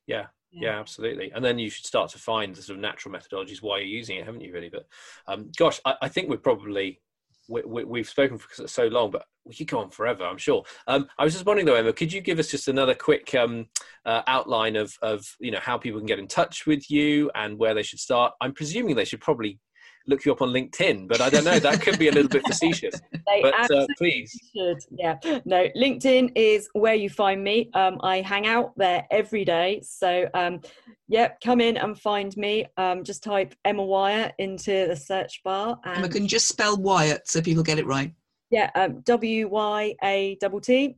[0.08, 1.32] Yeah, yeah, absolutely.
[1.34, 4.18] And then you should start to find the sort of natural methodologies why you're using
[4.18, 4.54] it, haven't you?
[4.54, 4.88] Really, but
[5.28, 7.02] um, gosh, I, I think we're probably
[7.48, 10.64] we, have spoken for so long, but we could go on forever, I'm sure.
[10.88, 13.68] Um, I was just wondering though, Emma, could you give us just another quick um,
[14.06, 17.58] uh, outline of, of you know how people can get in touch with you and
[17.58, 18.34] where they should start?
[18.42, 19.60] I'm presuming they should probably
[20.08, 21.60] look you up on LinkedIn, but I don't know.
[21.60, 23.00] That could be a little bit facetious.
[23.12, 24.80] They but uh, please, should.
[24.92, 25.68] Yeah, no.
[25.76, 27.70] LinkedIn is where you find me.
[27.74, 29.82] Um, I hang out there every day.
[29.84, 30.62] So, um,
[31.08, 32.66] yeah, come in and find me.
[32.78, 35.80] Um, just type Emma Wyatt into the search bar.
[35.84, 38.14] And, Emma, can you just spell Wyatt so people get it right?
[38.52, 40.96] Yeah, um, W Y A T T.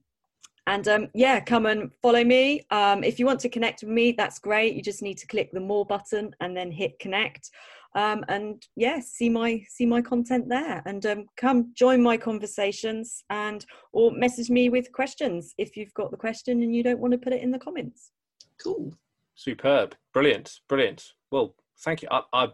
[0.67, 2.61] And um, yeah, come and follow me.
[2.71, 4.75] Um, if you want to connect with me, that's great.
[4.75, 7.49] You just need to click the more button and then hit connect.
[7.95, 10.83] Um, and yeah see my see my content there.
[10.85, 16.11] And um, come join my conversations and or message me with questions if you've got
[16.11, 18.11] the question and you don't want to put it in the comments.
[18.61, 18.93] Cool.
[19.35, 19.95] Superb.
[20.13, 20.59] Brilliant.
[20.67, 21.13] Brilliant.
[21.31, 22.09] Well thank you.
[22.11, 22.47] I, I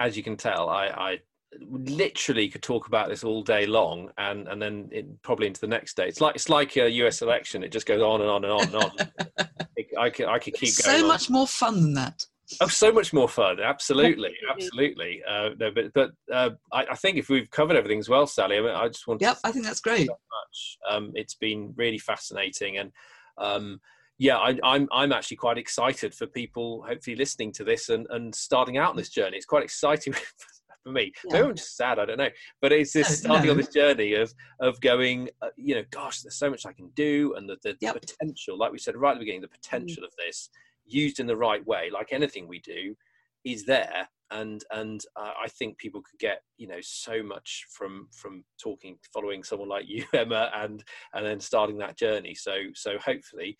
[0.00, 1.18] as you can tell i i
[1.60, 5.66] literally could talk about this all day long and and then it, probably into the
[5.66, 8.44] next day it's like it's like a us election it just goes on and on
[8.44, 8.90] and on and on
[9.76, 11.08] it, i could i could keep going so on.
[11.08, 12.24] much more fun than that
[12.60, 13.60] Oh, so much more fun!
[13.60, 15.22] Absolutely, absolutely.
[15.26, 18.58] Uh, no, but but uh, I, I, think if we've covered everything as well, Sally,
[18.58, 19.22] I, mean, I just want.
[19.22, 20.06] Yep, I think that's great.
[20.06, 20.78] So much.
[20.90, 22.92] Um, it's been really fascinating, and
[23.38, 23.80] um,
[24.18, 28.06] yeah, I, am I'm, I'm actually quite excited for people hopefully listening to this and,
[28.10, 29.36] and starting out on this journey.
[29.36, 30.14] It's quite exciting
[30.82, 31.12] for me.
[31.24, 31.34] Yeah.
[31.34, 31.98] Maybe I'm just sad.
[31.98, 32.30] I don't know,
[32.60, 33.52] but it's this starting no.
[33.52, 35.28] on this journey of of going.
[35.40, 38.00] Uh, you know, gosh, there's so much I can do, and the, the yep.
[38.00, 39.52] potential, like we said right at the beginning, the mm.
[39.52, 40.06] potential mm.
[40.06, 40.50] of this
[40.86, 42.96] used in the right way, like anything we do,
[43.44, 48.08] is there and and uh, I think people could get you know so much from
[48.12, 50.82] from talking, following someone like you, Emma, and
[51.14, 52.34] and then starting that journey.
[52.34, 53.56] So so hopefully,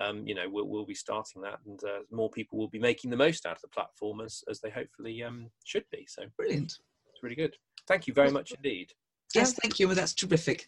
[0.00, 3.10] um, you know, we'll we'll be starting that, and uh, more people will be making
[3.10, 6.06] the most out of the platform as as they hopefully um, should be.
[6.08, 6.72] So brilliant,
[7.10, 7.56] it's really good.
[7.88, 8.92] Thank you very much indeed.
[9.34, 9.86] Yes, thank you.
[9.86, 10.66] Well, that's terrific.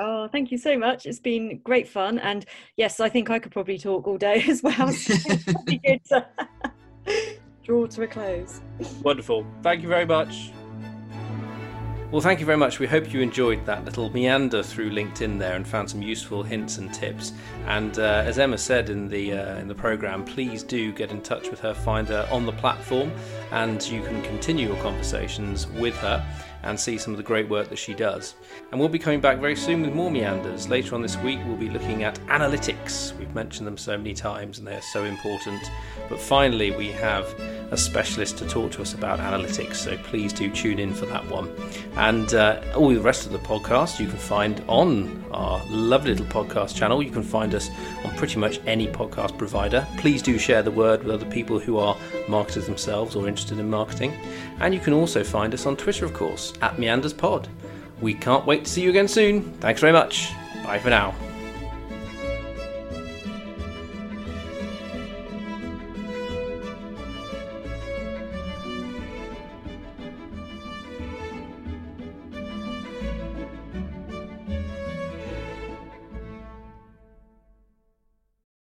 [0.00, 1.06] Oh, thank you so much.
[1.06, 2.44] It's been great fun, and
[2.76, 4.92] yes, I think I could probably talk all day as well.
[4.92, 5.14] So
[5.66, 6.26] good to
[7.68, 8.62] draw to a close.
[9.02, 9.46] Wonderful.
[9.62, 10.52] Thank you very much.
[12.10, 12.78] Well, thank you very much.
[12.78, 16.78] We hope you enjoyed that little meander through LinkedIn there and found some useful hints
[16.78, 17.34] and tips.
[17.66, 21.20] And uh, as Emma said in the uh, in the program, please do get in
[21.20, 23.12] touch with her, find her on the platform,
[23.52, 26.26] and you can continue your conversations with her
[26.62, 28.34] and see some of the great work that she does.
[28.70, 30.68] And we'll be coming back very soon with more meanders.
[30.68, 33.16] Later on this week, we'll be looking at analytics.
[33.18, 35.62] We've mentioned them so many times and they're so important.
[36.08, 37.26] But finally, we have
[37.70, 41.28] a specialist to talk to us about analytics, so please do tune in for that
[41.30, 41.54] one.
[41.96, 46.26] And uh, all the rest of the podcast you can find on our lovely little
[46.26, 47.02] podcast channel.
[47.02, 47.70] You can find us
[48.04, 49.86] on pretty much any podcast provider.
[49.96, 51.96] Please do share the word with other people who are
[52.28, 54.12] marketers themselves or interested in marketing.
[54.60, 57.46] And you can also find us on Twitter, of course, at MeandersPod.
[58.00, 59.52] We can't wait to see you again soon.
[59.60, 60.32] Thanks very much.
[60.64, 61.14] Bye for now.